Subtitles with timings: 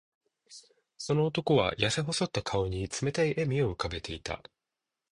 [0.97, 4.41] その男は、やせ細った顔に冷たい笑みを浮かべていた。